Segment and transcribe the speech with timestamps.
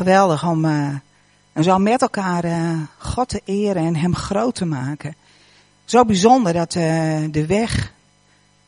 [0.00, 0.94] geweldig om uh,
[1.60, 5.14] zo met elkaar uh, God te eren en Hem groot te maken.
[5.84, 6.82] Zo bijzonder dat uh,
[7.30, 7.92] de weg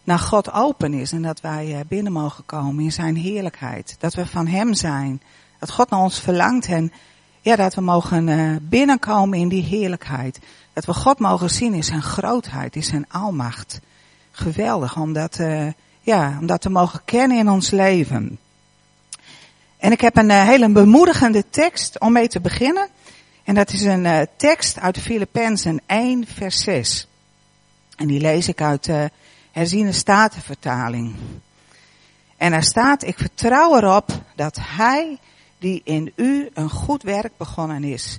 [0.05, 3.97] naar God open is en dat wij binnen mogen komen in Zijn heerlijkheid.
[3.99, 5.23] Dat we van Hem zijn.
[5.59, 6.93] Dat God naar ons verlangt en
[7.41, 10.41] ja, dat we mogen binnenkomen in die heerlijkheid.
[10.73, 13.81] Dat we God mogen zien in Zijn grootheid, in Zijn almacht.
[14.31, 15.39] Geweldig om dat,
[16.01, 18.39] ja, om dat te mogen kennen in ons leven.
[19.83, 22.89] En ik heb een uh, hele bemoedigende tekst om mee te beginnen.
[23.45, 27.09] En dat is een uh, tekst uit Filippenzen 1 vers 6.
[27.97, 29.11] En die lees ik uit de
[29.53, 31.15] herziene statenvertaling.
[32.37, 35.19] En daar staat, ik vertrouw erop dat hij
[35.59, 38.19] die in u een goed werk begonnen is,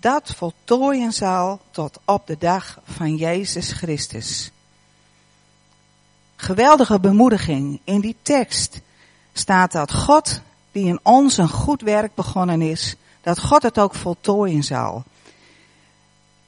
[0.00, 4.50] dat voltooien zal tot op de dag van Jezus Christus.
[6.36, 7.80] Geweldige bemoediging.
[7.84, 8.80] In die tekst
[9.32, 10.40] staat dat God
[10.76, 15.04] die in ons een goed werk begonnen is, dat God het ook voltooien zal.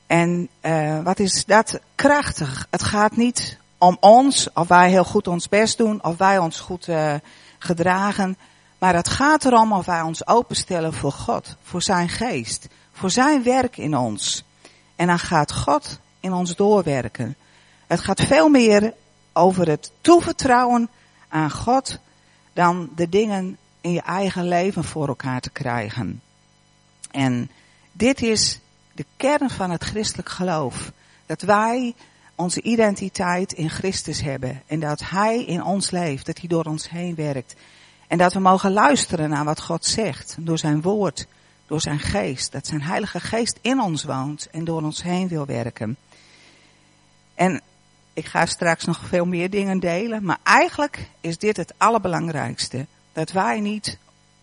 [0.07, 2.67] En uh, wat is dat krachtig?
[2.71, 6.61] Het gaat niet om ons, of wij heel goed ons best doen, of wij ons
[6.61, 7.15] goed uh,
[7.59, 8.37] gedragen.
[8.79, 13.43] Maar het gaat erom of wij ons openstellen voor God, voor zijn geest, voor zijn
[13.43, 14.45] werk in ons.
[14.97, 17.37] En dan gaat God in ons doorwerken.
[17.87, 18.95] Het gaat veel meer
[19.33, 20.89] over het toevertrouwen
[21.29, 21.99] aan God
[22.53, 26.23] dan de dingen in je eigen leven voor elkaar te krijgen.
[27.11, 27.51] En
[27.93, 28.61] dit is
[28.93, 30.93] de kern van het christelijk geloof.
[31.27, 31.95] Dat wij
[32.35, 34.63] onze identiteit in Christus hebben.
[34.67, 36.27] En dat Hij in ons leeft.
[36.27, 37.55] Dat Hij door ons heen werkt.
[38.07, 40.37] En dat we mogen luisteren naar wat God zegt.
[40.39, 41.27] Door zijn woord.
[41.67, 42.53] Door zijn geest.
[42.53, 44.49] Dat zijn heilige geest in ons woont.
[44.51, 45.97] En door ons heen wil werken.
[47.35, 47.61] En
[48.13, 50.25] ik ga straks nog veel meer dingen delen.
[50.25, 52.87] Maar eigenlijk is dit het allerbelangrijkste.
[53.19, 53.99] Dat wij niet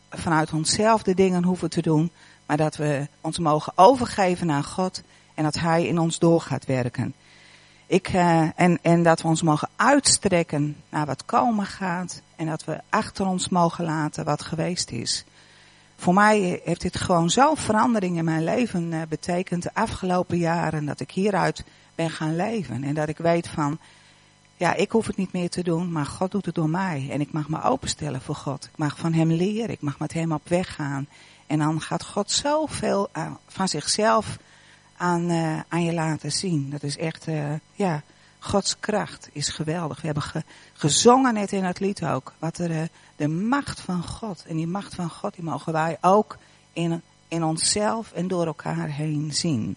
[0.09, 2.11] vanuit onszelf de dingen hoeven te doen,
[2.45, 5.01] maar dat we ons mogen overgeven aan God
[5.33, 7.13] en dat Hij in ons door gaat werken.
[7.85, 12.65] Ik, uh, en, en dat we ons mogen uitstrekken naar wat komen gaat en dat
[12.65, 15.25] we achter ons mogen laten wat geweest is.
[15.95, 20.85] Voor mij heeft dit gewoon zo'n verandering in mijn leven uh, betekend de afgelopen jaren
[20.85, 21.63] dat ik hieruit
[21.95, 23.79] ben gaan leven en dat ik weet van
[24.57, 27.07] ja, ik hoef het niet meer te doen, maar God doet het door mij.
[27.11, 28.63] En ik mag me openstellen voor God.
[28.63, 29.69] Ik mag van Hem leren.
[29.69, 31.07] Ik mag met Hem op weg gaan.
[31.47, 33.09] En dan gaat God zoveel
[33.47, 34.37] van zichzelf
[34.97, 36.69] aan, uh, aan je laten zien.
[36.69, 38.03] Dat is echt, uh, ja,
[38.39, 39.99] Gods kracht is geweldig.
[39.99, 42.33] We hebben ge, gezongen net in het lied ook.
[42.39, 44.43] Wat er, de macht van God.
[44.47, 46.37] En die macht van God, die mogen wij ook
[46.73, 49.75] in, in onszelf en door elkaar heen zien.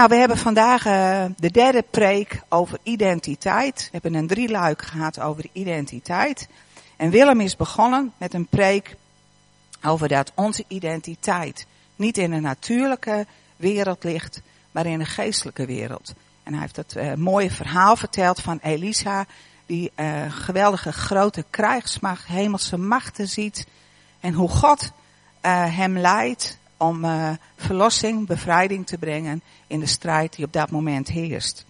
[0.00, 3.82] Nou, we hebben vandaag uh, de derde preek over identiteit.
[3.82, 6.48] We hebben een drieluik gehad over identiteit.
[6.96, 8.96] En Willem is begonnen met een preek
[9.82, 11.66] over dat onze identiteit
[11.96, 14.40] niet in een natuurlijke wereld ligt,
[14.70, 16.14] maar in een geestelijke wereld.
[16.42, 19.26] En hij heeft het uh, mooie verhaal verteld van Elisa,
[19.66, 23.66] die uh, geweldige grote krijgsmacht, hemelse machten ziet.
[24.20, 24.92] En hoe God
[25.40, 31.08] hem leidt om uh, verlossing, bevrijding te brengen in de strijd die op dat moment
[31.08, 31.64] heerst.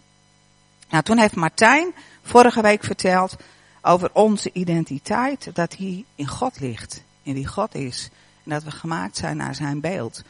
[0.90, 3.36] Nou, toen heeft Martijn vorige week verteld
[3.82, 8.08] over onze identiteit, dat die in God ligt, in wie God is.
[8.44, 10.22] En dat we gemaakt zijn naar zijn beeld.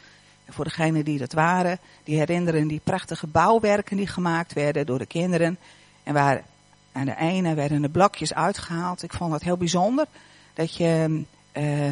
[0.45, 4.99] En voor degenen die dat waren, die herinneren die prachtige bouwwerken die gemaakt werden door
[4.99, 5.57] de kinderen.
[6.03, 6.43] En waar
[6.91, 9.03] aan de ene werden de blokjes uitgehaald.
[9.03, 10.05] Ik vond dat heel bijzonder.
[10.53, 11.23] Dat je
[11.57, 11.89] uh,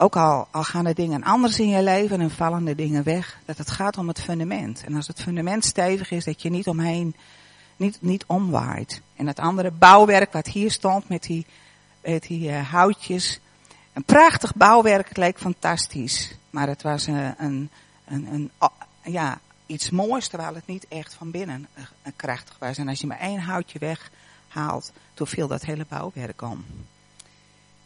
[0.00, 3.38] ook al, al gaan er dingen anders in je leven en vallen de dingen weg,
[3.44, 4.84] dat het gaat om het fundament.
[4.84, 7.14] En als het fundament stevig is, dat je niet omheen,
[7.76, 9.02] niet, niet omwaait.
[9.16, 11.46] En het andere bouwwerk wat hier stond met die,
[12.00, 13.40] die uh, houtjes.
[13.92, 16.36] Een prachtig bouwwerk, het leek fantastisch.
[16.50, 17.70] Maar het was uh, een,
[18.04, 18.50] een, een,
[19.02, 21.84] ja, iets moois, terwijl het niet echt van binnen uh,
[22.16, 22.78] krachtig was.
[22.78, 26.64] En als je maar één houtje weghaalt, toen viel dat hele bouwwerk om.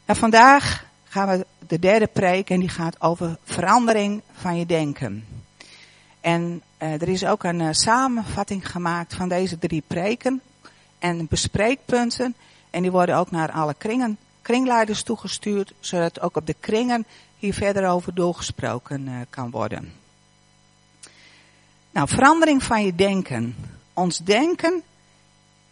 [0.04, 5.26] En vandaag gaan we de derde preek en die gaat over verandering van je denken.
[6.20, 10.40] En uh, er is ook een uh, samenvatting gemaakt van deze drie preken
[10.98, 12.34] en bespreekpunten.
[12.70, 17.06] En die worden ook naar alle kringen, kringleiders toegestuurd, zodat ook op de kringen
[17.38, 19.92] hier verder over doorgesproken uh, kan worden.
[21.90, 23.56] Nou, verandering van je denken.
[23.92, 24.82] Ons denken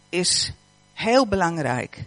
[0.09, 0.53] is
[0.93, 2.03] heel belangrijk.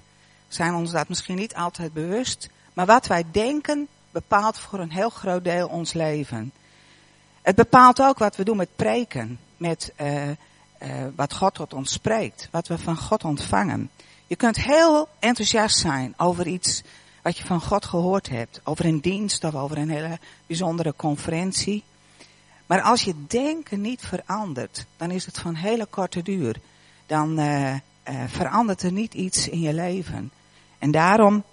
[0.49, 5.11] Zijn ons dat misschien niet altijd bewust, maar wat wij denken bepaalt voor een heel
[5.11, 6.53] groot deel ons leven.
[7.43, 10.35] Het bepaalt ook wat we doen met preken, met uh, uh,
[11.15, 13.91] wat God tot ons spreekt, wat we van God ontvangen.
[14.27, 16.83] Je kunt heel enthousiast zijn over iets
[17.23, 18.61] wat je van God gehoord hebt.
[18.65, 21.85] Over een dienst of over een hele bijzondere conferentie.
[22.67, 26.57] Maar als je denken niet verandert, dan is het van hele korte duur.
[27.07, 27.75] Dan uh,
[28.27, 30.31] verandert er niet iets in je leven.
[30.79, 31.45] En daarom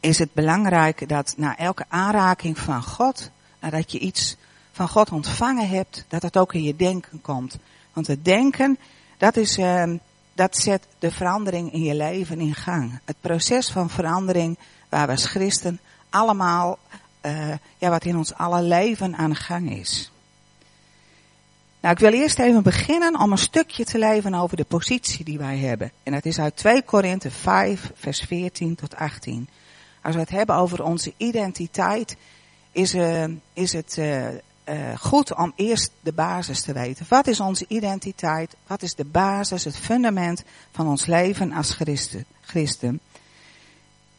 [0.00, 3.30] is het belangrijk dat na elke aanraking van God,
[3.60, 4.36] nadat je iets
[4.72, 7.58] van God ontvangen hebt, dat dat ook in je denken komt.
[7.92, 8.78] Want het denken,
[9.16, 9.92] dat, is, uh,
[10.32, 12.98] dat zet de verandering in je leven in gang.
[13.04, 14.58] Het proces van verandering
[14.88, 15.80] waar we als christen
[16.10, 16.78] allemaal,
[17.26, 20.10] uh, ja, wat in ons alle leven aan gang is.
[21.80, 25.38] Nou, ik wil eerst even beginnen om een stukje te leven over de positie die
[25.38, 25.92] wij hebben.
[26.02, 29.48] En dat is uit 2 Korinthe 5, vers 14 tot 18.
[30.02, 32.16] Als we het hebben over onze identiteit,
[32.72, 34.34] is, uh, is het uh, uh,
[34.98, 37.06] goed om eerst de basis te weten.
[37.08, 38.56] Wat is onze identiteit?
[38.66, 42.24] Wat is de basis, het fundament van ons leven als christen?
[42.40, 43.00] christen?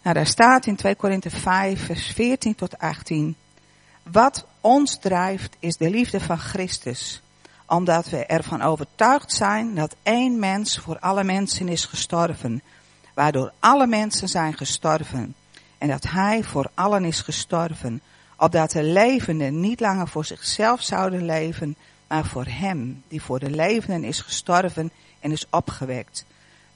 [0.01, 3.36] Nou, daar staat in 2 Korinthe 5, vers 14 tot 18.
[4.04, 7.22] Wat ons drijft is de liefde van Christus.
[7.66, 12.62] Omdat we ervan overtuigd zijn dat één mens voor alle mensen is gestorven.
[13.13, 15.36] Waardoor alle mensen zijn gestorven.
[15.81, 18.01] En dat hij voor allen is gestorven
[18.38, 21.75] opdat de levenden niet langer voor zichzelf zouden leven,
[22.07, 26.25] maar voor hem, die voor de levenden is gestorven en is opgewekt.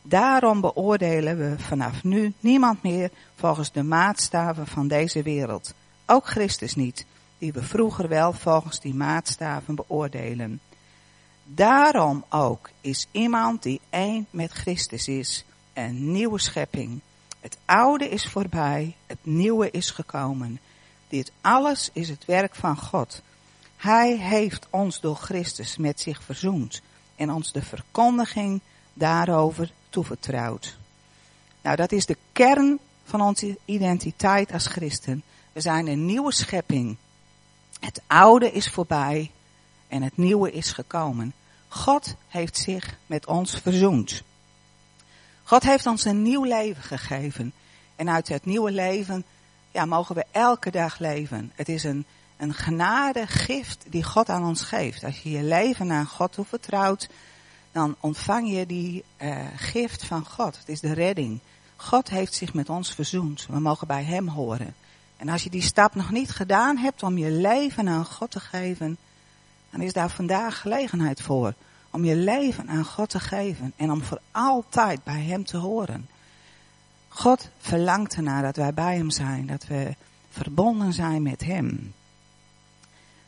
[0.01, 5.73] Daarom beoordelen we vanaf nu niemand meer volgens de maatstaven van deze wereld.
[6.05, 7.05] Ook Christus niet,
[7.37, 10.59] die we vroeger wel volgens die maatstaven beoordelen.
[11.43, 17.01] Daarom ook is iemand die één met Christus is, een nieuwe schepping.
[17.45, 20.59] Het oude is voorbij, het nieuwe is gekomen.
[21.07, 23.21] Dit alles is het werk van God.
[23.75, 26.81] Hij heeft ons door Christus met zich verzoend
[27.15, 28.61] en ons de verkondiging
[28.93, 30.77] daarover toevertrouwd.
[31.61, 35.23] Nou, dat is de kern van onze identiteit als christen.
[35.53, 36.97] We zijn een nieuwe schepping.
[37.79, 39.31] Het oude is voorbij
[39.87, 41.33] en het nieuwe is gekomen.
[41.67, 44.23] God heeft zich met ons verzoend.
[45.47, 47.53] God heeft ons een nieuw leven gegeven.
[47.95, 49.25] En uit het nieuwe leven
[49.71, 51.51] ja, mogen we elke dag leven.
[51.55, 52.05] Het is een,
[52.37, 55.03] een genade gift die God aan ons geeft.
[55.03, 57.09] Als je je leven aan God toevertrouwt,
[57.71, 60.57] dan ontvang je die uh, gift van God.
[60.57, 61.39] Het is de redding.
[61.75, 63.45] God heeft zich met ons verzoend.
[63.49, 64.75] We mogen bij Hem horen.
[65.17, 68.39] En als je die stap nog niet gedaan hebt om je leven aan God te
[68.39, 68.97] geven,
[69.69, 71.53] dan is daar vandaag gelegenheid voor.
[71.95, 76.07] Om je leven aan God te geven en om voor altijd bij Hem te horen.
[77.07, 79.95] God verlangt ernaar dat wij bij Hem zijn, dat we
[80.29, 81.93] verbonden zijn met Hem.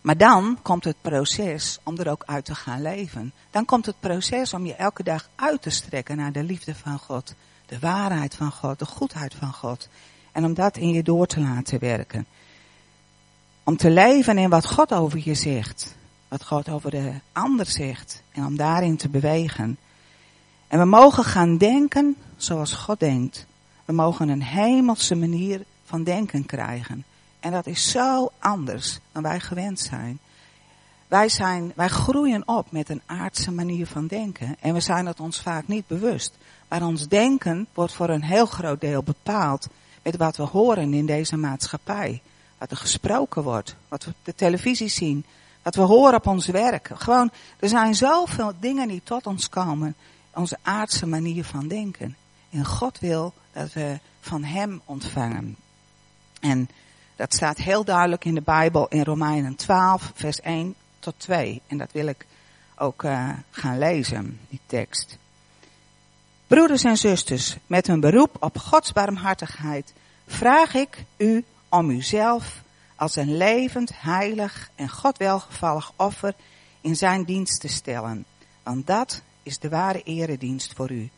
[0.01, 3.33] Maar dan komt het proces om er ook uit te gaan leven.
[3.51, 6.99] Dan komt het proces om je elke dag uit te strekken naar de liefde van
[6.99, 7.33] God,
[7.65, 9.89] de waarheid van God, de goedheid van God.
[10.31, 12.25] En om dat in je door te laten werken.
[13.63, 15.95] Om te leven in wat God over je zegt,
[16.27, 19.77] wat God over de ander zegt, en om daarin te bewegen.
[20.67, 23.45] En we mogen gaan denken zoals God denkt.
[23.85, 27.05] We mogen een hemelse manier van denken krijgen.
[27.39, 30.19] En dat is zo anders dan wij gewend zijn.
[31.07, 34.55] Wij, zijn, wij groeien op met een aardse manier van denken.
[34.59, 36.37] En we zijn het ons vaak niet bewust.
[36.67, 39.67] Maar ons denken wordt voor een heel groot deel bepaald
[40.03, 42.21] met wat we horen in deze maatschappij.
[42.57, 45.25] Wat er gesproken wordt, wat we op de televisie zien,
[45.67, 46.89] wat we horen op ons werk.
[46.93, 49.95] Gewoon, er zijn zoveel dingen die tot ons komen.
[50.33, 52.15] Onze aardse manier van denken.
[52.49, 55.55] En God wil dat we van Hem ontvangen.
[56.39, 56.69] En
[57.15, 61.61] dat staat heel duidelijk in de Bijbel in Romeinen 12, vers 1 tot 2.
[61.67, 62.25] En dat wil ik
[62.75, 65.17] ook uh, gaan lezen, die tekst.
[66.47, 69.93] Broeders en zusters, met een beroep op Gods barmhartigheid
[70.27, 72.61] vraag ik u om uzelf
[72.97, 76.35] als een levend, heilig en God welgevallig offer
[76.81, 78.25] in zijn dienst te stellen.
[78.63, 81.09] Want dat is de ware eredienst voor u.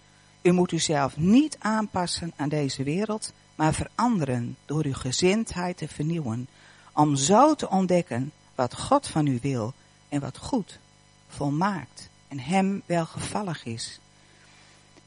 [0.41, 6.47] U moet uzelf niet aanpassen aan deze wereld, maar veranderen door uw gezindheid te vernieuwen,
[6.93, 9.73] om zo te ontdekken wat God van u wil
[10.09, 10.79] en wat goed,
[11.27, 13.99] volmaakt en hem welgevallig is.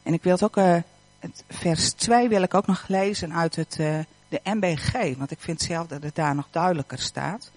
[0.02, 0.76] En ik wil het ook, uh,
[1.18, 3.98] het vers 2 wil ik ook nog lezen uit het, uh,
[4.32, 7.50] de MBG, want ik vind zelf dat het daar nog duidelijker staat.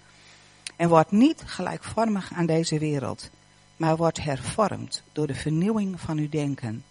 [0.76, 3.30] En wordt niet gelijkvormig aan deze wereld,
[3.76, 6.84] maar wordt hervormd door de vernieuwing van uw denken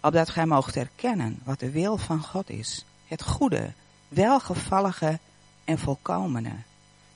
[0.00, 2.84] opdat gij moogt erkennen wat de wil van God is.
[3.06, 3.72] Het goede,
[4.08, 5.18] welgevallige
[5.64, 6.52] en volkomene.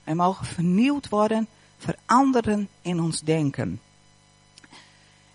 [0.05, 1.49] Wij mogen vernieuwd worden,
[1.79, 3.81] veranderen in ons denken.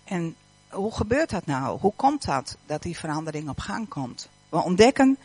[0.04, 0.34] En
[0.68, 1.78] hoe gebeurt dat nou?
[1.80, 4.28] Hoe komt dat, dat die verandering op gang komt?
[4.48, 5.18] We ontdekken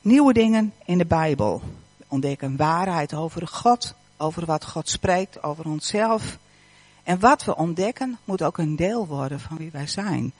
[0.00, 1.62] nieuwe dingen in de Bijbel.
[1.96, 6.38] We ontdekken waarheid over God, over wat God spreekt, over onszelf.
[7.02, 10.32] En wat we ontdekken moet ook een deel worden van wie wij zijn.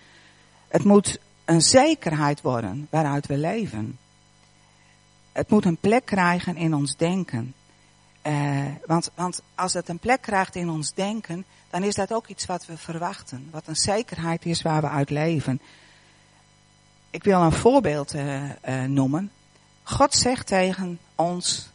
[0.69, 3.99] Het moet een zekerheid worden waaruit we leven.
[5.33, 7.55] Het moet een plek krijgen in ons denken.
[8.27, 12.27] Uh, want, want als het een plek krijgt in ons denken, dan is dat ook
[12.27, 13.49] iets wat we verwachten.
[13.51, 15.61] Wat een zekerheid is waar we uit leven.
[17.11, 19.31] Ik wil een voorbeeld uh, uh, noemen.
[19.89, 21.69] God zegt tegen ons,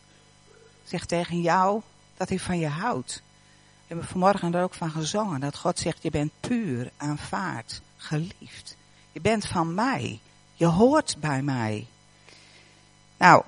[0.83, 1.81] zegt tegen jou,
[2.17, 3.21] dat hij van je houdt.
[3.53, 8.75] We hebben vanmorgen er ook van gezongen, dat God zegt, je bent puur, aanvaard, geliefd.
[9.11, 10.19] Je bent van mij.
[10.53, 11.87] Je hoort bij mij.
[13.17, 13.43] Nou,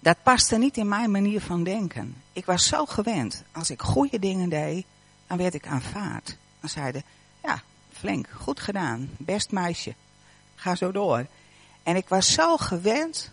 [0.00, 2.22] dat paste niet in mijn manier van denken.
[2.32, 3.42] Ik was zo gewend.
[3.52, 4.86] Als ik goede dingen deed,
[5.26, 6.36] dan werd ik aanvaard.
[6.60, 7.02] Dan zeiden,
[7.42, 9.94] ja, flink, goed gedaan, best meisje.
[10.54, 11.26] Ga zo door.
[11.86, 13.30] En ik was zo gewend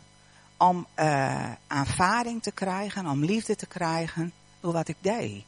[0.57, 5.43] om uh, aanvaarding te krijgen, om liefde te krijgen door wat ik deed.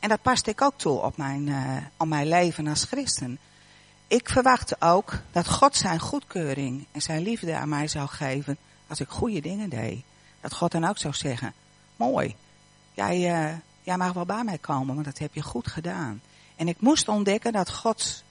[0.00, 3.38] En dat paste ik ook toe op mijn, uh, op mijn leven als christen.
[4.06, 8.56] Ik verwachtte ook dat God zijn goedkeuring en zijn liefde aan mij zou geven
[8.86, 10.02] als ik goede dingen deed.
[10.40, 11.54] Dat God dan ook zou zeggen,
[11.96, 12.36] mooi,
[12.92, 16.20] jij, uh, jij mag wel bij mij komen, maar dat heb je goed gedaan.
[16.56, 18.24] En ik moest ontdekken dat Gods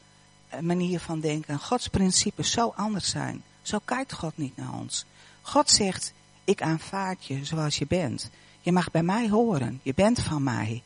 [0.60, 3.44] manier van denken, Gods principes zo anders zijn.
[3.62, 5.06] Zo kijkt God niet naar ons.
[5.42, 6.14] God zegt,
[6.44, 8.30] ik aanvaard je zoals je bent.
[8.62, 10.84] Je mag bij mij horen, je bent van mij.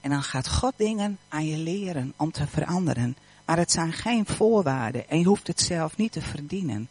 [0.00, 3.16] En dan gaat God dingen aan je leren om te veranderen.
[3.44, 6.88] Maar het zijn geen voorwaarden en je hoeft het zelf niet te verdienen.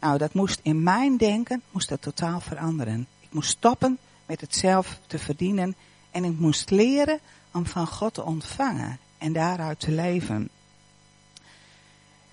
[0.00, 3.06] Nou, dat moest in mijn denken, moest dat totaal veranderen.
[3.20, 5.74] Ik moest stoppen met het zelf te verdienen
[6.10, 7.20] en ik moest leren
[7.52, 10.48] om van God te ontvangen en daaruit te leven.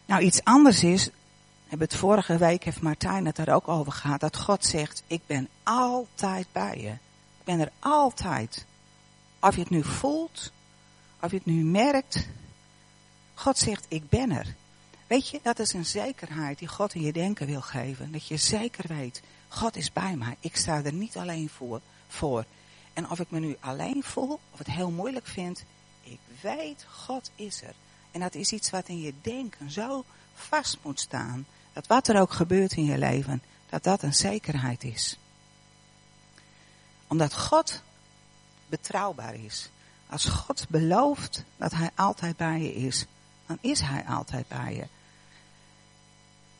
[0.06, 1.10] Nou, iets anders is,
[1.70, 5.22] hebben het vorige week, heeft Martijn het daar ook over gehad, dat God zegt, ik
[5.26, 6.90] ben altijd bij je.
[7.40, 8.66] Ik ben er altijd.
[9.40, 10.52] Of je het nu voelt,
[11.22, 12.28] of je het nu merkt.
[13.34, 14.56] God zegt, ik ben er.
[15.08, 18.12] Weet je, dat is een zekerheid die God in je denken wil geven.
[18.12, 20.36] Dat je zeker weet, God is bij mij.
[20.40, 21.82] Ik sta er niet alleen voor.
[22.08, 22.46] voor.
[22.94, 25.64] En of ik me nu alleen voel, of het heel moeilijk vind,
[26.04, 27.74] ik weet, God is er.
[28.12, 31.46] En dat is iets wat in je denken zo vast moet staan.
[31.80, 35.18] Dat wat er ook gebeurt in je leven, dat dat een zekerheid is.
[37.08, 37.82] Omdat God
[38.68, 39.70] betrouwbaar is.
[40.10, 43.06] Als God belooft dat Hij altijd bij je is,
[43.46, 44.88] dan is Hij altijd bij je.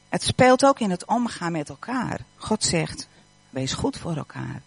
[0.10, 2.20] Het speelt ook in het omgaan met elkaar.
[2.36, 3.08] God zegt,
[3.50, 4.62] wees goed voor elkaar.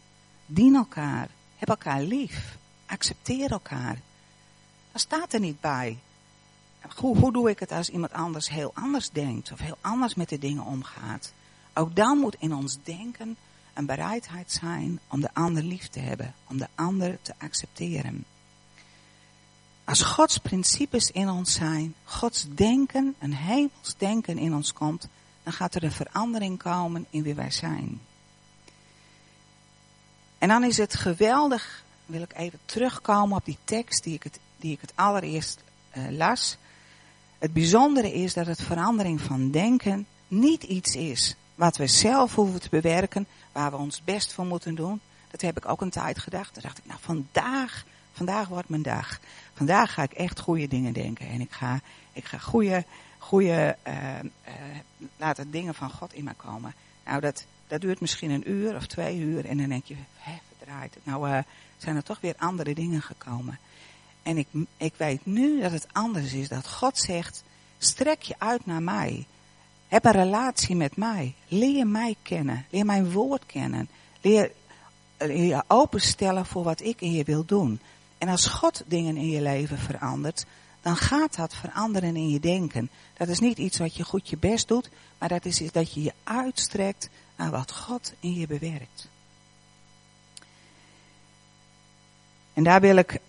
[0.47, 1.28] Dien elkaar.
[1.56, 2.56] Heb elkaar lief.
[2.87, 4.00] Accepteer elkaar.
[4.90, 5.99] Dan staat er niet bij.
[6.97, 10.29] Hoe, hoe doe ik het als iemand anders heel anders denkt of heel anders met
[10.29, 11.33] de dingen omgaat?
[11.75, 13.37] Ook dan moet in ons denken
[13.75, 18.25] een bereidheid zijn om de ander lief te hebben, om de ander te accepteren.
[19.85, 25.09] Als Gods principes in ons zijn, Gods denken, een hemels denken in ons komt,
[25.43, 28.01] dan gaat er een verandering komen in wie wij zijn.
[30.39, 34.39] En dan is het geweldig, wil ik even terugkomen op die tekst die ik het,
[34.57, 35.62] die ik het allereerst
[35.97, 36.57] uh, las.
[37.42, 42.61] Het bijzondere is dat het verandering van denken niet iets is wat we zelf hoeven
[42.61, 45.00] te bewerken, waar we ons best voor moeten doen.
[45.30, 46.54] Dat heb ik ook een tijd gedacht.
[46.54, 49.20] Toen dacht ik, nou vandaag, vandaag wordt mijn dag.
[49.54, 51.28] Vandaag ga ik echt goede dingen denken.
[51.28, 51.80] En ik ga,
[52.12, 52.84] ik ga goede,
[53.18, 54.52] goede, uh, uh,
[55.16, 56.75] laten dingen van God in me komen.
[57.04, 59.46] Nou, dat, dat duurt misschien een uur of twee uur.
[59.46, 61.06] En dan denk je, hè, verdraait het.
[61.06, 61.38] Nou, uh,
[61.76, 63.58] zijn er toch weer andere dingen gekomen.
[64.23, 66.49] En ik, ik weet nu dat het anders is.
[66.49, 67.43] Dat God zegt,
[67.79, 69.26] strek je uit naar mij.
[69.88, 71.35] Heb een relatie met mij.
[71.49, 72.67] Leer mij kennen.
[72.71, 73.88] Leer mijn woord kennen.
[74.21, 74.50] Leer,
[75.19, 77.81] leer je openstellen voor wat ik in je wil doen.
[78.19, 80.47] En als God dingen in je leven verandert,
[80.81, 82.91] dan gaat dat veranderen in je denken.
[83.17, 84.88] Dat is niet iets wat je goed je best doet,
[85.19, 89.09] maar dat is dat je je uitstrekt naar wat God in je bewerkt.
[92.52, 93.21] En daar wil ik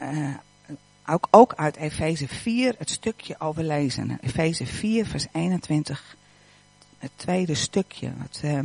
[0.00, 0.34] uh,
[1.14, 4.18] ook, ook uit Efeze 4 het stukje over lezen.
[4.20, 6.16] Efeze 4 vers 21,
[6.98, 8.60] het tweede stukje wat uh,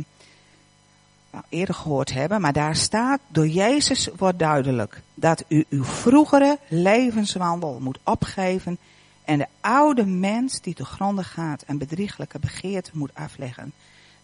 [1.30, 2.40] we eerder gehoord hebben.
[2.40, 8.78] Maar daar staat, door Jezus wordt duidelijk dat u uw vroegere levenswandel moet opgeven
[9.24, 13.72] en de oude mens die te gronden gaat en bedrieglijke begeerten moet afleggen.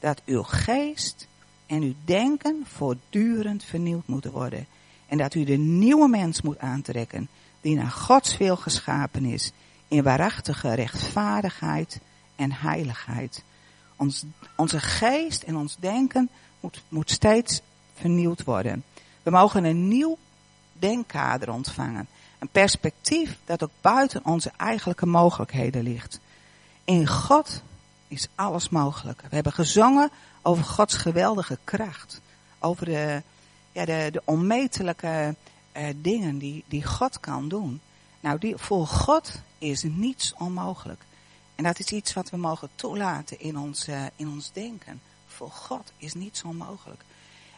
[0.00, 1.28] Dat uw geest
[1.66, 4.66] en uw denken voortdurend vernieuwd moeten worden.
[5.06, 7.28] En dat u de nieuwe mens moet aantrekken,
[7.60, 9.52] die naar Gods wil geschapen is,
[9.88, 12.00] in waarachtige rechtvaardigheid
[12.36, 13.42] en heiligheid.
[13.96, 14.24] Ons,
[14.56, 16.28] onze geest en ons denken
[16.60, 17.60] moet, moet steeds
[17.94, 18.84] vernieuwd worden.
[19.22, 20.18] We mogen een nieuw
[20.72, 22.06] denkkader ontvangen.
[22.38, 26.20] Een perspectief dat ook buiten onze eigenlijke mogelijkheden ligt.
[26.84, 27.62] In God
[28.08, 29.22] is alles mogelijk.
[29.28, 30.10] We hebben gezongen
[30.42, 32.20] over Gods geweldige kracht.
[32.58, 33.22] Over de,
[33.76, 35.34] ja, de, de onmetelijke
[35.76, 37.80] uh, dingen die, die God kan doen.
[38.20, 41.00] Nou, die, voor God is niets onmogelijk.
[41.54, 45.00] En dat is iets wat we mogen toelaten in ons, uh, in ons denken.
[45.26, 47.02] Voor God is niets onmogelijk.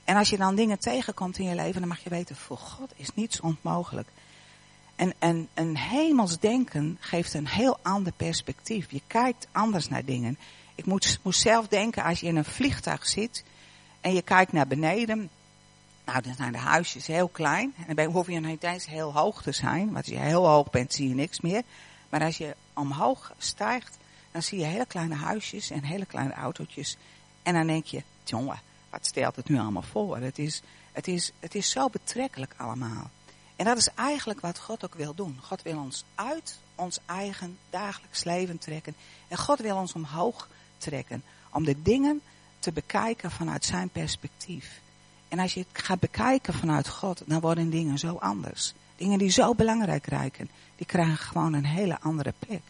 [0.04, 2.92] En als je dan dingen tegenkomt in je leven, dan mag je weten, voor God
[2.96, 4.08] is niets onmogelijk.
[4.96, 8.90] En, en een hemels denken geeft een heel ander perspectief.
[8.90, 10.38] Je kijkt anders naar dingen.
[10.74, 13.44] Ik moet, moest zelf denken, als je in een vliegtuig zit
[14.00, 15.30] en je kijkt naar beneden.
[16.08, 17.74] Nou, dan zijn de huisjes heel klein.
[17.86, 19.84] En dan hoef je niet eens heel hoog te zijn.
[19.84, 21.62] Want als je heel hoog bent, zie je niks meer.
[22.08, 23.96] Maar als je omhoog stijgt,
[24.32, 26.96] dan zie je hele kleine huisjes en hele kleine autootjes.
[27.42, 28.60] En dan denk je, jongen,
[28.90, 30.16] wat stelt het nu allemaal voor?
[30.16, 30.62] Het is,
[30.92, 33.10] het is, het is zo betrekkelijk allemaal.
[33.56, 35.38] En dat is eigenlijk wat God ook wil doen.
[35.42, 38.94] God wil ons uit ons eigen dagelijks leven trekken.
[39.28, 40.48] En God wil ons omhoog
[40.78, 41.22] trekken.
[41.52, 42.20] Om de dingen
[42.58, 44.80] te bekijken vanuit zijn perspectief.
[45.28, 48.74] En als je het gaat bekijken vanuit God, dan worden dingen zo anders.
[48.96, 52.62] Dingen die zo belangrijk rijken, die krijgen gewoon een hele andere plek.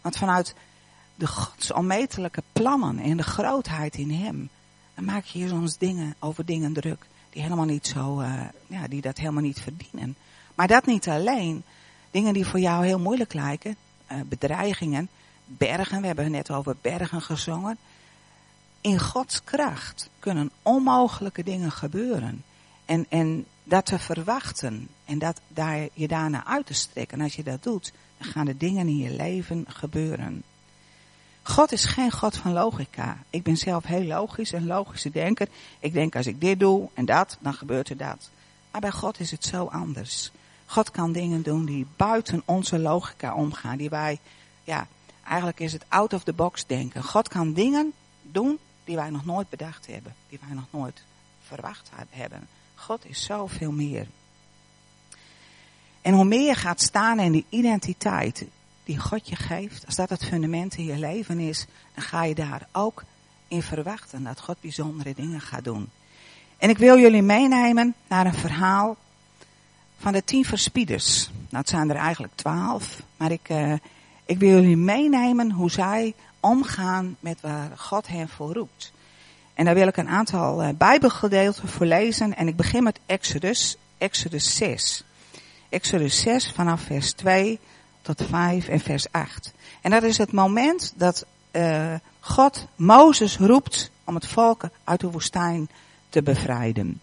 [0.00, 0.54] Want vanuit
[1.14, 4.48] de Gods onmetelijke plannen en de grootheid in Hem,
[4.94, 8.88] dan maak je je soms dingen over dingen druk die helemaal niet zo, uh, ja,
[8.88, 10.16] die dat helemaal niet verdienen.
[10.54, 11.62] Maar dat niet alleen.
[12.10, 13.76] Dingen die voor jou heel moeilijk lijken,
[14.12, 15.08] uh, bedreigingen,
[15.44, 17.78] bergen, we hebben net over bergen gezongen.
[18.84, 22.44] In Gods kracht kunnen onmogelijke dingen gebeuren.
[22.84, 27.18] En, en dat te verwachten en dat daar, je daarna uit te strekken.
[27.18, 30.42] En als je dat doet, dan gaan de dingen in je leven gebeuren.
[31.42, 33.18] God is geen God van logica.
[33.30, 35.48] Ik ben zelf heel logisch, een logische denker.
[35.78, 38.30] Ik denk als ik dit doe en dat, dan gebeurt er dat.
[38.70, 40.30] Maar bij God is het zo anders.
[40.66, 43.76] God kan dingen doen die buiten onze logica omgaan.
[43.76, 44.18] Die wij,
[44.64, 44.86] ja,
[45.26, 47.02] eigenlijk is het out of the box denken.
[47.02, 50.14] God kan dingen doen die wij nog nooit bedacht hebben.
[50.28, 51.02] Die wij nog nooit
[51.42, 52.48] verwacht hebben.
[52.74, 54.06] God is zoveel meer.
[56.02, 58.46] En hoe meer je gaat staan in die identiteit
[58.84, 62.34] die God je geeft, als dat het fundament in je leven is, dan ga je
[62.34, 63.04] daar ook
[63.48, 65.90] in verwachten dat God bijzondere dingen gaat doen.
[66.56, 68.96] En ik wil jullie meenemen naar een verhaal
[69.98, 71.30] van de tien verspieders.
[71.32, 73.72] Nou, het zijn er eigenlijk twaalf, maar ik, uh,
[74.24, 78.92] ik wil jullie meenemen hoe zij omgaan met waar God hen voor roept.
[79.54, 82.36] En daar wil ik een aantal uh, Bijbelgedeelten voor lezen.
[82.36, 85.04] En ik begin met Exodus, Exodus 6.
[85.68, 87.58] Exodus 6 vanaf vers 2
[88.02, 89.52] tot 5 en vers 8.
[89.80, 95.10] En dat is het moment dat uh, God Mozes roept om het volk uit de
[95.10, 95.68] woestijn
[96.08, 97.00] te bevrijden.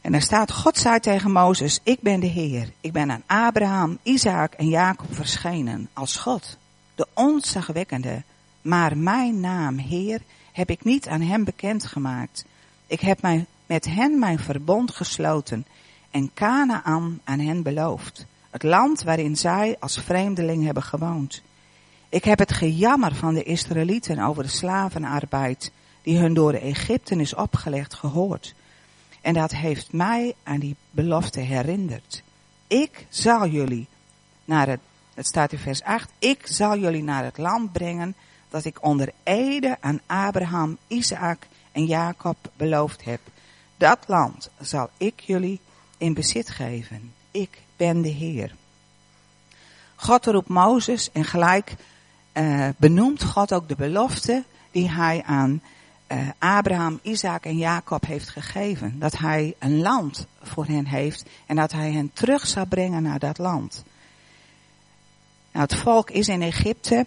[0.00, 2.72] En daar staat, God zei tegen Mozes, ik ben de Heer.
[2.80, 6.58] Ik ben aan Abraham, Isaac en Jacob verschenen als God,
[6.94, 8.22] de onzagwekkende.
[8.62, 10.20] Maar mijn naam, Heer,
[10.52, 12.44] heb ik niet aan hem bekendgemaakt.
[12.86, 15.66] Ik heb mij met hen mijn verbond gesloten
[16.10, 18.26] en Canaan aan hen beloofd.
[18.50, 21.42] Het land waarin zij als vreemdeling hebben gewoond.
[22.08, 27.20] Ik heb het gejammer van de Israëlieten over de slavenarbeid die hun door de Egypten
[27.20, 28.54] is opgelegd gehoord.
[29.20, 32.22] En dat heeft mij aan die belofte herinnerd.
[32.66, 33.86] Ik zal jullie
[34.44, 34.80] naar het,
[35.14, 38.14] het staat in vers 8, ik zal jullie naar het land brengen
[38.48, 43.20] dat ik onder ede aan Abraham, Isaac en Jacob beloofd heb.
[43.76, 45.60] Dat land zal ik jullie
[45.98, 47.12] in bezit geven.
[47.30, 48.54] Ik ben de Heer.
[49.94, 51.74] God roept Mozes en gelijk
[52.32, 55.62] uh, benoemt God ook de belofte die hij aan
[56.08, 58.98] uh, Abraham, Isaac en Jacob heeft gegeven.
[58.98, 63.18] Dat hij een land voor hen heeft en dat hij hen terug zal brengen naar
[63.18, 63.84] dat land.
[65.54, 67.06] Nou, het volk is in Egypte,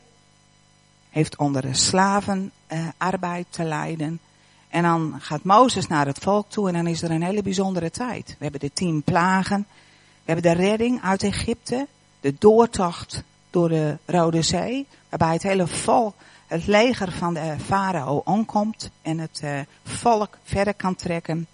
[1.09, 4.19] heeft onder de slavenarbeid uh, te lijden.
[4.69, 7.91] En dan gaat Mozes naar het volk toe en dan is er een hele bijzondere
[7.91, 8.27] tijd.
[8.27, 9.67] We hebben de tien plagen,
[10.23, 11.87] we hebben de redding uit Egypte,
[12.19, 16.15] de doortocht door de Rode Zee, waarbij het hele volk
[16.47, 21.47] het leger van de farao omkomt en het uh, volk verder kan trekken.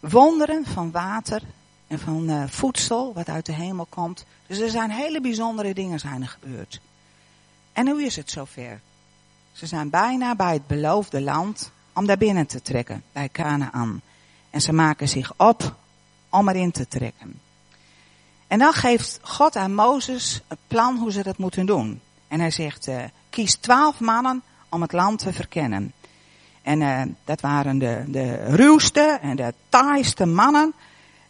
[0.00, 1.42] Wonderen van water
[1.90, 4.24] en van uh, voedsel wat uit de hemel komt.
[4.46, 6.80] Dus er zijn hele bijzondere dingen zijn er gebeurd.
[7.72, 8.80] En nu is het zover.
[9.52, 14.00] Ze zijn bijna bij het beloofde land om daar binnen te trekken, bij Canaan.
[14.50, 15.76] En ze maken zich op
[16.28, 17.40] om erin te trekken.
[18.46, 22.00] En dan geeft God aan Mozes een plan hoe ze dat moeten doen.
[22.28, 25.92] En hij zegt, uh, kies twaalf mannen om het land te verkennen.
[26.62, 30.74] En uh, dat waren de, de ruwste en de taaiste mannen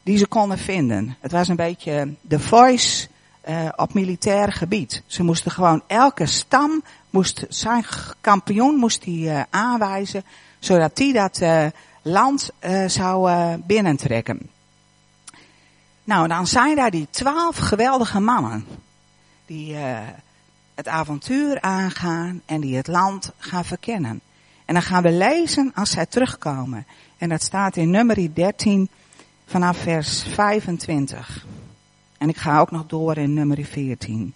[0.02, 1.16] die ze konden vinden.
[1.20, 3.08] Het was een beetje de voice
[3.48, 5.02] uh, op militair gebied.
[5.06, 7.84] Ze moesten gewoon elke stam moest zijn
[8.20, 10.24] kampioen moest die, uh, aanwijzen,
[10.58, 11.40] zodat die dat
[12.02, 12.50] land
[12.86, 13.30] zou
[13.66, 14.50] binnentrekken.
[16.04, 18.66] Nou, dan zijn daar die twaalf geweldige mannen
[19.46, 19.76] die
[20.74, 24.20] het avontuur aangaan en die het land gaan verkennen.
[24.70, 26.86] En dan gaan we lezen als zij terugkomen.
[27.18, 28.88] En dat staat in nummer 13
[29.50, 31.46] vanaf vers 25.
[32.18, 34.34] En ik ga ook nog door in nummer 14.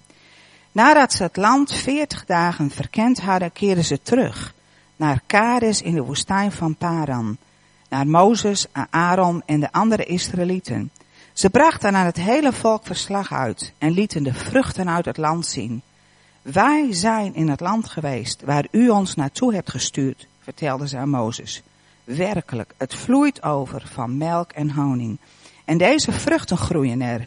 [0.72, 4.54] Nadat ze het land 40 dagen verkend hadden, keerden ze terug
[4.96, 7.36] naar Kades in de woestijn van Paran.
[7.88, 10.90] Naar Mozes, Aaron en de andere Israëlieten.
[11.32, 15.46] Ze brachten aan het hele volk verslag uit en lieten de vruchten uit het land
[15.46, 15.82] zien.
[16.42, 21.08] Wij zijn in het land geweest waar u ons naartoe hebt gestuurd, vertelde ze aan
[21.08, 21.62] Mozes.
[22.04, 25.18] Werkelijk, het vloeit over van melk en honing.
[25.64, 27.26] En deze vruchten groeien er.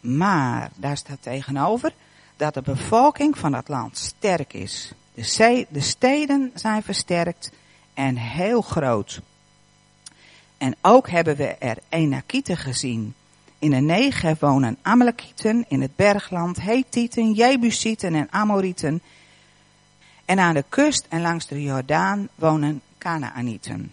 [0.00, 1.92] Maar, daar staat tegenover,
[2.36, 4.92] dat de bevolking van het land sterk is.
[5.14, 7.52] De, de steden zijn versterkt
[7.94, 9.20] en heel groot.
[10.58, 13.14] En ook hebben we er Enakieten gezien
[13.64, 19.02] in de Negev wonen Amalekieten, in het bergland Hethieten, Jebusieten en Amorieten.
[20.24, 23.92] En aan de kust en langs de Jordaan wonen Canaanieten.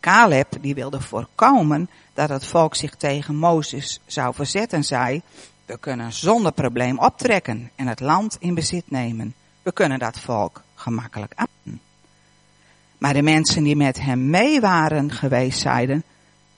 [0.00, 5.22] Caleb die wilde voorkomen dat het volk zich tegen Mozes zou verzetten, zei,
[5.66, 9.34] we kunnen zonder probleem optrekken en het land in bezit nemen.
[9.62, 11.80] We kunnen dat volk gemakkelijk aan.
[12.98, 16.02] Maar de mensen die met hem mee waren geweest zeiden,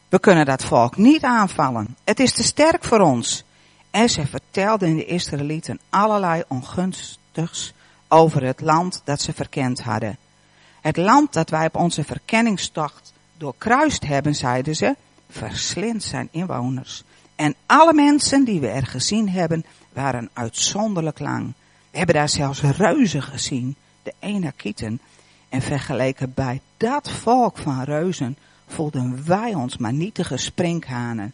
[0.09, 1.97] we kunnen dat volk niet aanvallen.
[2.05, 3.45] Het is te sterk voor ons.
[3.91, 7.73] En ze vertelden de Israëlieten allerlei ongunstigs
[8.09, 10.19] over het land dat ze verkend hadden.
[10.81, 14.97] Het land dat wij op onze verkenningstocht doorkruist hebben, zeiden ze,
[15.31, 17.03] verslindt zijn inwoners.
[17.35, 21.53] En alle mensen die we er gezien hebben, waren uitzonderlijk lang.
[21.91, 25.01] We hebben daar zelfs reuzen gezien, de Enakieten.
[25.49, 31.33] En vergeleken bij dat volk van reuzen voelden wij ons maar nietige sprinkhanen.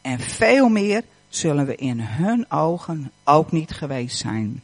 [0.00, 4.62] En veel meer zullen we in hun ogen ook niet geweest zijn.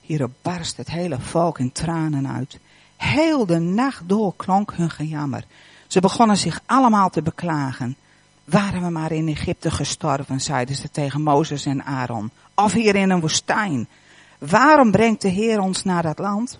[0.00, 2.58] Hierop barst het hele volk in tranen uit.
[2.96, 5.44] Heel de nacht door klonk hun gejammer.
[5.86, 7.96] Ze begonnen zich allemaal te beklagen.
[8.44, 12.30] Waren we maar in Egypte gestorven, zeiden ze tegen Mozes en Aaron.
[12.54, 13.88] Of hier in een woestijn.
[14.38, 16.58] Waarom brengt de Heer ons naar dat land?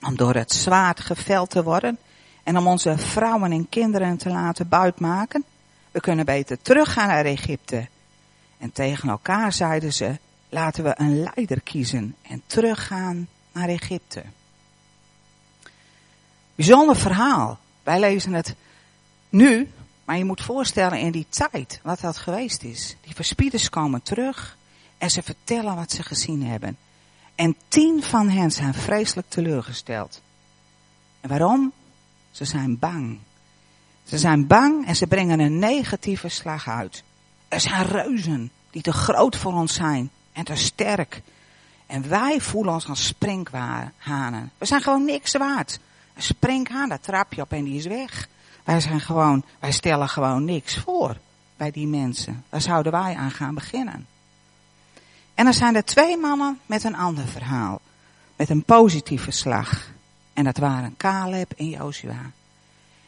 [0.00, 1.98] Om door het zwaard geveld te worden
[2.42, 5.44] en om onze vrouwen en kinderen te laten buitmaken.
[5.90, 7.88] We kunnen beter teruggaan naar Egypte.
[8.58, 14.22] En tegen elkaar zeiden ze, laten we een leider kiezen en teruggaan naar Egypte.
[16.54, 17.58] Bijzonder verhaal.
[17.82, 18.54] Wij lezen het
[19.28, 19.70] nu,
[20.04, 22.96] maar je moet voorstellen in die tijd wat dat geweest is.
[23.00, 24.56] Die verspieders komen terug
[24.98, 26.76] en ze vertellen wat ze gezien hebben.
[27.34, 30.22] En tien van hen zijn vreselijk teleurgesteld.
[31.20, 31.72] En waarom?
[32.30, 33.18] Ze zijn bang.
[34.04, 37.02] Ze zijn bang en ze brengen een negatieve slag uit.
[37.48, 41.22] Er zijn reuzen die te groot voor ons zijn en te sterk.
[41.86, 44.50] En wij voelen ons als sprinkhanen.
[44.58, 45.78] We zijn gewoon niks waard.
[46.14, 48.28] Een sprinkhaan, daar trap je op en die is weg.
[48.64, 51.16] Wij zijn gewoon, wij stellen gewoon niks voor
[51.56, 52.44] bij die mensen.
[52.48, 54.06] Daar zouden wij aan gaan beginnen.
[55.34, 57.80] En dan zijn er twee mannen met een ander verhaal.
[58.36, 59.90] Met een positieve slag.
[60.32, 62.30] En dat waren Caleb en Joshua.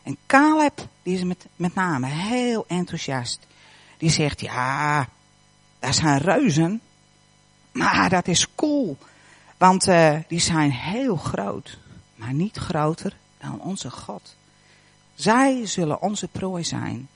[0.03, 3.47] En Caleb, die is met, met name heel enthousiast.
[3.99, 5.09] Die zegt, ja,
[5.79, 6.81] dat zijn reuzen.
[7.73, 8.99] Maar dat is cool.
[9.57, 11.79] Want uh, die zijn heel groot.
[12.17, 14.37] Maar niet groter dan onze God.
[15.15, 17.09] Zij zullen onze prooi zijn.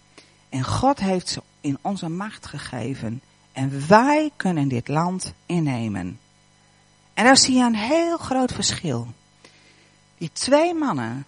[0.48, 3.22] En God heeft ze in onze macht gegeven.
[3.52, 6.18] En wij kunnen dit land innemen.
[7.14, 9.06] En daar zie je een heel groot verschil.
[10.18, 11.24] Die twee mannen,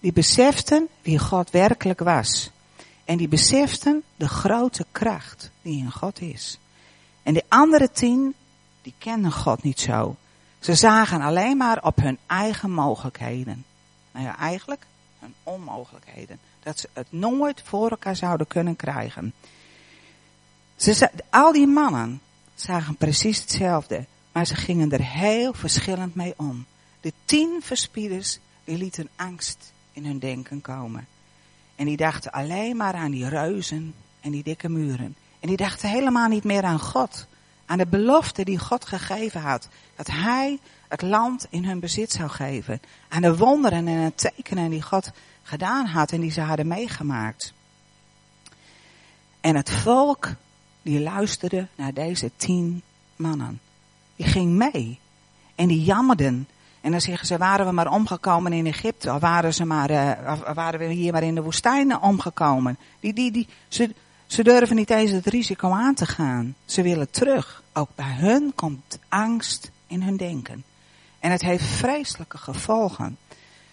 [0.00, 2.50] die beseften wie God werkelijk was.
[3.04, 6.58] En die beseften de grote kracht die in God is.
[7.22, 8.34] En de andere tien,
[8.82, 10.16] die kenden God niet zo.
[10.64, 13.64] Ze zagen alleen maar op hun eigen mogelijkheden.
[14.12, 14.86] Nou ja, eigenlijk
[15.18, 16.38] hun onmogelijkheden.
[16.62, 19.32] Dat ze het nooit voor elkaar zouden kunnen krijgen.
[20.76, 22.20] Ze, al die mannen
[22.54, 24.06] zagen precies hetzelfde.
[24.32, 26.66] Maar ze gingen er heel verschillend mee om.
[27.00, 31.06] De tien verspieders, die lieten angst in hun denken komen.
[31.76, 35.16] En die dachten alleen maar aan die reuzen en die dikke muren.
[35.40, 37.26] En die dachten helemaal niet meer aan God.
[37.66, 39.68] Aan de belofte die God gegeven had.
[39.96, 42.80] Dat hij het land in hun bezit zou geven.
[43.08, 45.10] Aan de wonderen en de tekenen die God
[45.42, 47.52] gedaan had en die ze hadden meegemaakt.
[49.40, 50.28] En het volk,
[50.82, 52.82] die luisterde naar deze tien
[53.16, 53.60] mannen.
[54.16, 54.98] Die ging mee.
[55.54, 56.48] En die jammerden.
[56.80, 60.40] En dan zeggen ze, waren we maar omgekomen in Egypte, of waren, ze maar, uh,
[60.54, 62.78] waren we hier maar in de woestijn omgekomen.
[63.00, 63.94] Die, die, die, ze,
[64.34, 66.54] ze durven niet eens het risico aan te gaan.
[66.64, 67.62] Ze willen terug.
[67.72, 70.64] Ook bij hun komt angst in hun denken.
[71.18, 73.18] En het heeft vreselijke gevolgen.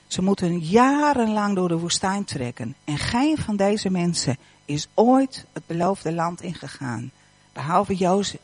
[0.08, 2.76] Ze moeten jarenlang door de woestijn trekken.
[2.84, 7.12] En geen van deze mensen is ooit het beloofde land ingegaan.
[7.54, 7.96] Behalve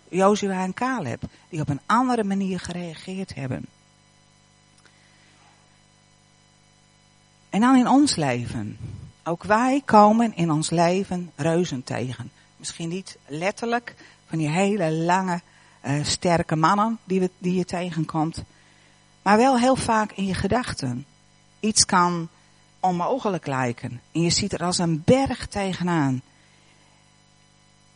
[0.09, 3.65] Jozua en Caleb, die op een andere manier gereageerd hebben.
[7.49, 8.77] En dan in ons leven.
[9.27, 12.31] Ook wij komen in ons leven reuzen tegen.
[12.57, 13.95] Misschien niet letterlijk
[14.27, 15.41] van die hele lange,
[15.85, 18.43] uh, sterke mannen die, we, die je tegenkomt.
[19.21, 21.05] Maar wel heel vaak in je gedachten.
[21.59, 22.27] Iets kan
[22.79, 24.01] onmogelijk lijken.
[24.11, 26.21] En je ziet er als een berg tegenaan.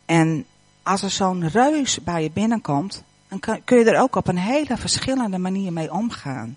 [0.04, 0.46] En
[0.82, 4.76] als er zo'n reus bij je binnenkomt, dan kun je er ook op een hele
[4.76, 6.56] verschillende manier mee omgaan.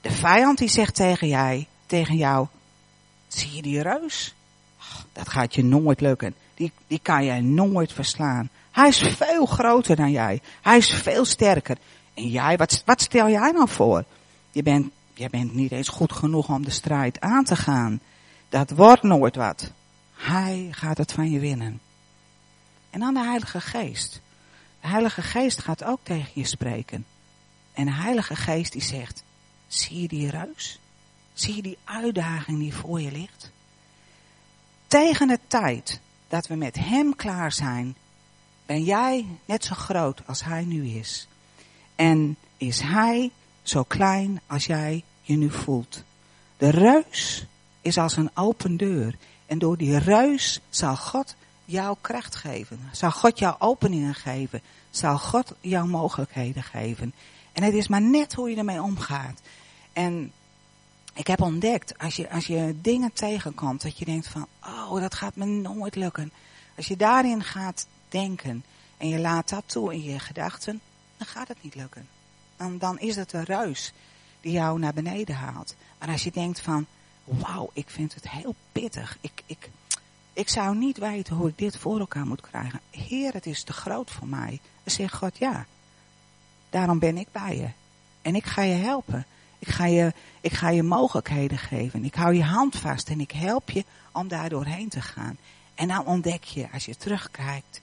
[0.00, 2.46] De vijand die zegt tegen, jij, tegen jou,
[3.34, 4.34] zie je die reus?
[5.12, 6.34] dat gaat je nooit lukken.
[6.54, 8.48] Die, die kan jij nooit verslaan.
[8.70, 10.40] Hij is veel groter dan jij.
[10.62, 11.76] Hij is veel sterker.
[12.14, 14.04] En jij, wat, wat stel jij nou voor?
[14.50, 18.00] Je bent, je bent niet eens goed genoeg om de strijd aan te gaan.
[18.48, 19.72] Dat wordt nooit wat.
[20.14, 21.80] Hij gaat het van je winnen.
[22.90, 24.20] En dan de Heilige Geest.
[24.80, 27.06] De Heilige Geest gaat ook tegen je spreken.
[27.72, 29.24] En de Heilige Geest die zegt,
[29.68, 30.80] zie je die reus?
[31.40, 33.50] Zie je die uitdaging die voor je ligt?
[34.86, 37.96] Tegen de tijd dat we met Hem klaar zijn,
[38.66, 41.28] ben jij net zo groot als Hij nu is.
[41.96, 43.30] En is Hij
[43.62, 46.04] zo klein als jij je nu voelt.
[46.56, 47.46] De reus
[47.80, 49.14] is als een open deur.
[49.46, 52.80] En door die reus zal God jou kracht geven.
[52.92, 54.62] Zal God jou openingen geven.
[54.90, 57.14] Zal God jou mogelijkheden geven.
[57.52, 59.40] En het is maar net hoe je ermee omgaat.
[59.92, 60.32] En
[61.20, 65.14] ik heb ontdekt, als je, als je dingen tegenkomt, dat je denkt van, oh, dat
[65.14, 66.32] gaat me nooit lukken.
[66.76, 68.64] Als je daarin gaat denken
[68.96, 70.80] en je laat dat toe in je gedachten,
[71.16, 72.08] dan gaat het niet lukken.
[72.56, 73.92] Dan, dan is het een ruis
[74.40, 75.76] die jou naar beneden haalt.
[75.98, 76.86] Maar als je denkt van,
[77.24, 79.18] wauw, ik vind het heel pittig.
[79.20, 79.70] Ik, ik,
[80.32, 82.80] ik zou niet weten hoe ik dit voor elkaar moet krijgen.
[82.90, 84.60] Heer, het is te groot voor mij.
[84.82, 85.66] Dan zegt God, ja,
[86.70, 87.68] daarom ben ik bij je.
[88.22, 89.26] En ik ga je helpen.
[89.60, 92.04] Ik ga je, ik ga je mogelijkheden geven.
[92.04, 95.36] Ik hou je hand vast en ik help je om daar doorheen te gaan.
[95.74, 97.80] En dan ontdek je, als je terugkijkt,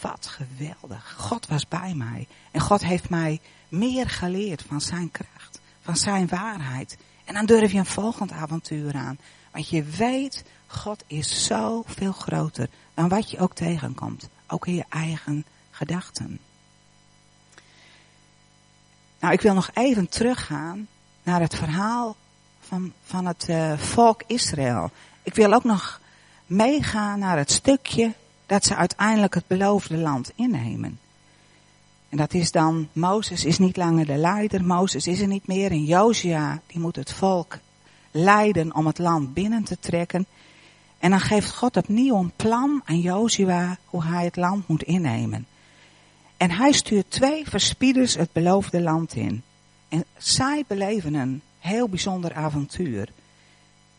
[0.00, 1.14] wat geweldig.
[1.18, 2.26] God was bij mij.
[2.50, 6.96] En God heeft mij meer geleerd van zijn kracht, van zijn waarheid.
[7.24, 9.18] En dan durf je een volgend avontuur aan.
[9.52, 14.28] Want je weet, God is zo veel groter dan wat je ook tegenkomt.
[14.46, 16.38] Ook in je eigen gedachten.
[19.20, 20.88] Nou, ik wil nog even teruggaan
[21.26, 22.16] naar het verhaal
[22.60, 24.90] van, van het uh, volk Israël.
[25.22, 26.00] Ik wil ook nog
[26.46, 28.12] meegaan naar het stukje
[28.46, 30.98] dat ze uiteindelijk het beloofde land innemen.
[32.08, 35.70] En dat is dan, Mozes is niet langer de leider, Mozes is er niet meer
[35.70, 37.58] en Josia, die moet het volk
[38.10, 40.26] leiden om het land binnen te trekken.
[40.98, 45.46] En dan geeft God opnieuw een plan aan Jozua hoe hij het land moet innemen.
[46.36, 49.42] En hij stuurt twee verspieders het beloofde land in.
[49.88, 53.08] En zij beleven een heel bijzonder avontuur.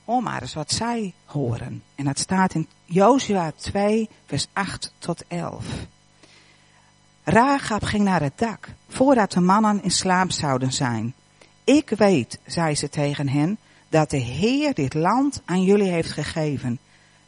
[0.06, 1.84] Hoor maar eens wat zij horen.
[1.96, 5.66] En dat staat in Jozua 2, vers 8 tot 11.
[7.24, 11.14] Rahab ging naar het dak, voordat de mannen in slaap zouden zijn.
[11.64, 13.58] Ik weet, zei ze tegen hen,
[13.90, 16.80] dat de Heer dit land aan jullie heeft gegeven.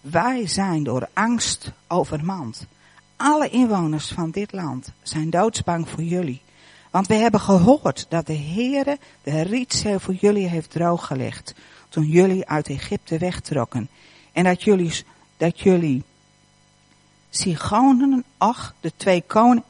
[0.01, 2.67] Wij zijn door angst overmand.
[3.15, 6.41] Alle inwoners van dit land zijn doodsbang voor jullie.
[6.89, 11.53] Want we hebben gehoord dat de Heere de rietzeel voor jullie heeft drooggelegd.
[11.89, 13.89] Toen jullie uit Egypte wegtrokken.
[14.31, 15.05] En dat jullie,
[15.37, 16.03] dat jullie
[18.37, 19.63] Och, de twee koningen,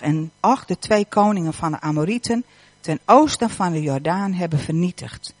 [0.00, 2.44] en Och, de twee koningen van de Amorieten,
[2.80, 5.34] ten oosten van de Jordaan hebben vernietigd.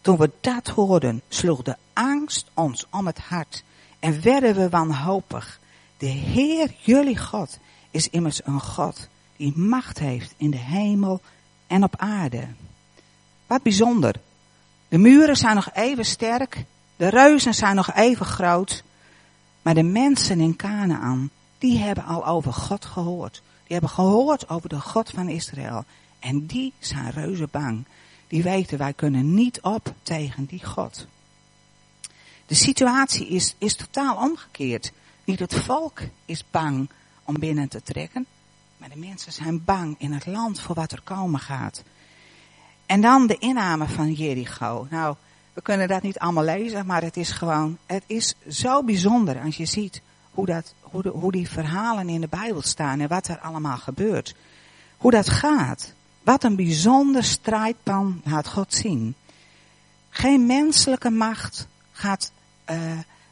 [0.00, 3.64] Toen we dat hoorden, sloeg de angst ons om het hart
[3.98, 5.60] en werden we wanhopig.
[5.98, 7.58] De Heer, jullie God,
[7.90, 11.20] is immers een God die macht heeft in de hemel
[11.66, 12.46] en op aarde.
[13.46, 14.14] Wat bijzonder.
[14.88, 16.64] De muren zijn nog even sterk,
[16.96, 18.84] de reuzen zijn nog even groot,
[19.62, 23.42] maar de mensen in Canaan, die hebben al over God gehoord.
[23.66, 25.84] Die hebben gehoord over de God van Israël.
[26.18, 27.84] En die zijn reuze bang.
[28.28, 31.06] Die weten, wij kunnen niet op tegen die God.
[32.46, 34.92] De situatie is, is totaal omgekeerd.
[35.24, 36.88] Niet het volk is bang
[37.24, 38.26] om binnen te trekken.
[38.76, 41.82] Maar de mensen zijn bang in het land voor wat er komen gaat.
[42.86, 44.86] En dan de inname van Jericho.
[44.90, 45.16] Nou,
[45.52, 49.56] we kunnen dat niet allemaal lezen, maar het is gewoon, het is zo bijzonder als
[49.56, 53.28] je ziet hoe, dat, hoe, de, hoe die verhalen in de Bijbel staan en wat
[53.28, 54.34] er allemaal gebeurt.
[54.96, 55.92] Hoe dat gaat.
[56.22, 59.14] Wat een bijzonder strijdpan laat God zien.
[60.10, 62.32] Geen menselijke macht gaat
[62.70, 62.76] uh,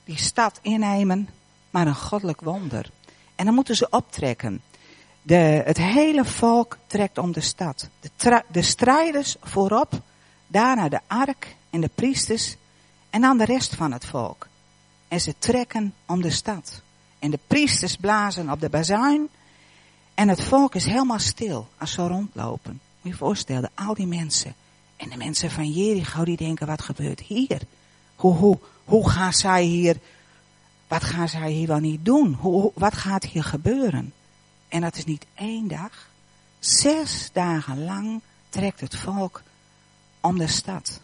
[0.04, 1.28] die stad innemen,
[1.70, 2.90] maar een goddelijk wonder.
[3.34, 4.62] En dan moeten ze optrekken.
[5.26, 7.88] De, het hele volk trekt om de stad.
[8.00, 10.00] De, de strijders voorop,
[10.46, 12.56] daarna de ark en de priesters
[13.10, 14.48] en dan de rest van het volk.
[15.08, 16.82] En ze trekken om de stad.
[17.18, 19.28] En de priesters blazen op de bazuin
[20.14, 22.80] en het volk is helemaal stil als ze rondlopen.
[23.00, 24.54] Moet je voorstellen, al die mensen.
[24.96, 27.60] En de mensen van Jericho die denken, wat gebeurt hier?
[28.16, 29.96] Hoe, hoe, hoe gaan zij hier,
[30.88, 32.32] wat gaan zij hier wel niet doen?
[32.32, 34.12] Hoe, wat gaat hier gebeuren?
[34.74, 36.08] En dat is niet één dag.
[36.58, 39.42] Zes dagen lang trekt het volk
[40.20, 41.00] om de stad.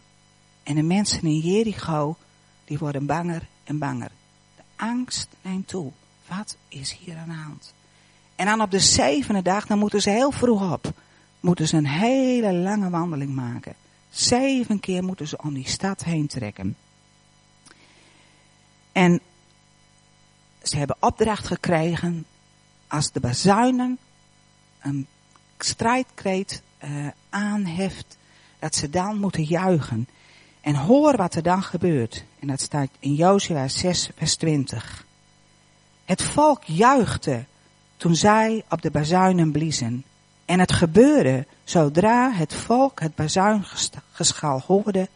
[0.63, 2.17] En de mensen in Jericho,
[2.65, 4.11] die worden banger en banger.
[4.57, 5.93] De angst neemt toe.
[6.29, 7.75] Wat is hier aan de hand?
[8.37, 10.93] En dan op de zevende dag, dan moeten ze heel vroeg op.
[11.41, 13.75] Moeten ze een hele lange wandeling maken.
[14.11, 16.77] Zeven keer moeten ze om die stad heen trekken.
[18.93, 19.21] En
[20.63, 22.27] ze hebben opdracht gekregen
[22.91, 23.99] als de bazuinen
[24.81, 25.07] een
[25.59, 28.17] strijdkreet uh, aanheft,
[28.59, 30.09] dat ze dan moeten juichen.
[30.61, 32.25] En hoor wat er dan gebeurt.
[32.39, 35.07] En dat staat in Jozua 6 vers 20.
[36.05, 37.45] Het volk juichte
[37.97, 40.05] toen zij op de bazuinen bliezen.
[40.45, 45.09] En het gebeurde zodra het volk het bazuingeschal hoorde,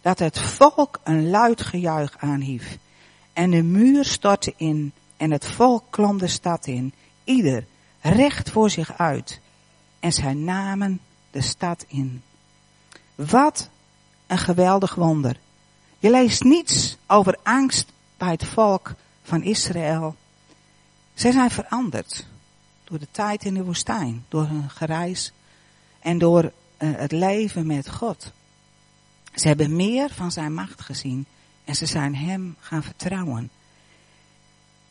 [0.00, 2.78] dat het volk een luid gejuich aanhief.
[3.32, 6.92] En de muur stortte in en het volk klom de stad in,
[7.28, 7.64] ieder
[8.00, 9.40] recht voor zich uit.
[10.00, 12.22] En zij namen de stad in.
[13.14, 13.70] Wat
[14.26, 15.36] een geweldig wonder.
[15.98, 20.16] Je leest niets over angst bij het volk van Israël.
[21.14, 22.26] Zij zijn veranderd
[22.84, 25.32] door de tijd in de woestijn, door hun gereis
[26.00, 26.50] en door uh,
[26.96, 28.32] het leven met God.
[29.34, 31.26] Ze hebben meer van zijn macht gezien
[31.64, 33.50] en ze zijn hem gaan vertrouwen.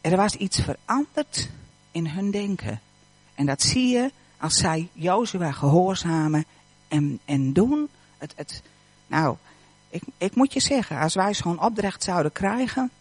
[0.01, 1.49] Er was iets veranderd
[1.97, 2.81] in hun denken.
[3.35, 6.45] En dat zie je als zij Jozua gehoorzamen
[6.87, 7.89] en, en doen.
[8.17, 8.61] Het, het,
[9.07, 9.35] nou,
[9.89, 12.91] ik, ik moet je zeggen, als wij zo'n opdracht zouden krijgen,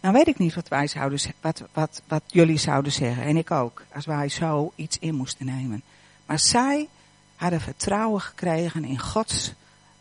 [0.00, 3.24] dan weet ik niet wat wij zouden wat, wat, wat jullie zouden zeggen.
[3.24, 5.82] En ik ook, als wij zo iets in moesten nemen.
[6.26, 6.88] Maar zij
[7.36, 9.52] hadden vertrouwen gekregen in Gods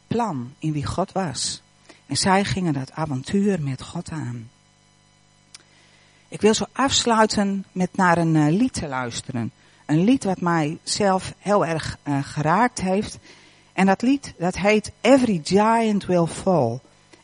[0.08, 1.62] plan, in wie God was.
[2.06, 4.50] En zij gingen dat avontuur met God aan.
[6.36, 9.52] Ik wil zo afsluiten met naar een uh, lied te luisteren.
[9.86, 13.18] Een lied wat mij zelf heel erg uh, geraakt heeft.
[13.74, 16.80] En dat lied, dat heet Every Giant Will Fall.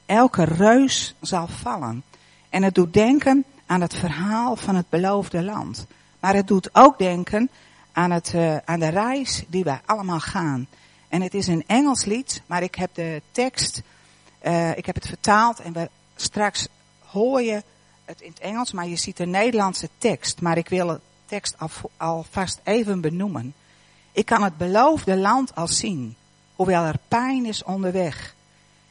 [0.05, 2.03] Elke reus zal vallen.
[2.49, 5.85] En het doet denken aan het verhaal van het beloofde land.
[6.19, 7.49] Maar het doet ook denken
[7.91, 10.67] aan, het, uh, aan de reis die wij allemaal gaan.
[11.09, 13.81] En het is een Engels lied, maar ik heb de tekst
[14.75, 16.67] ik heb het vertaald en we, straks
[17.05, 17.63] hoor je
[18.05, 20.41] het in het Engels, maar je ziet de Nederlandse tekst.
[20.41, 23.53] Maar ik wil de tekst al, alvast even benoemen.
[24.11, 26.15] Ik kan het beloofde land al zien.
[26.55, 28.35] Hoewel er pijn is onderweg,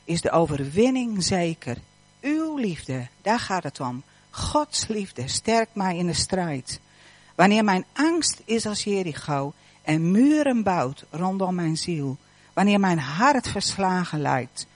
[0.04, 1.76] is de overwinning zeker.
[2.20, 4.02] Uw liefde, daar gaat het om.
[4.30, 6.80] Gods liefde sterkt mij in de strijd.
[7.34, 12.16] Wanneer mijn angst is als Jericho en muren bouwt rondom mijn ziel.
[12.52, 14.66] Wanneer mijn hart verslagen lijkt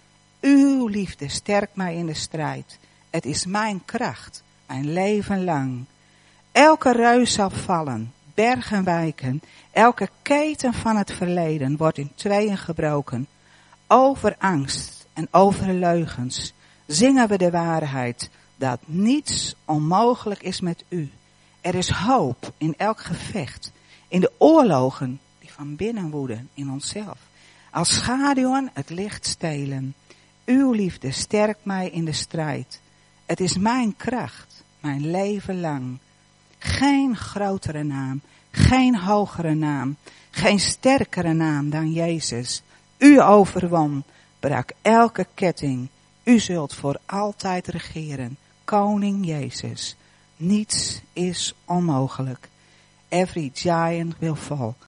[0.44, 2.78] uw liefde sterkt mij in de strijd.
[3.14, 5.85] Het is mijn kracht, mijn leven lang.
[6.53, 9.42] Elke ruis zal vallen, bergen wijken.
[9.70, 13.27] Elke keten van het verleden wordt in tweeën gebroken.
[13.87, 16.52] Over angst en over leugens
[16.87, 21.10] zingen we de waarheid dat niets onmogelijk is met u.
[21.60, 23.73] Er is hoop in elk gevecht,
[24.08, 27.19] in de oorlogen die van binnen woeden in onszelf.
[27.71, 29.94] Als schaduwen het licht stelen.
[30.44, 32.83] Uw liefde sterkt mij in de strijd.
[33.27, 35.98] Het is mijn kracht, mijn leven lang.
[36.58, 38.20] Geen grotere naam,
[38.50, 39.96] geen hogere naam,
[40.31, 42.62] geen sterkere naam dan Jezus.
[42.98, 44.04] U overwon,
[44.40, 45.88] brak elke ketting.
[46.22, 49.96] U zult voor altijd regeren, koning Jezus.
[50.37, 52.48] Niets is onmogelijk.
[53.14, 54.75] every giant will fall.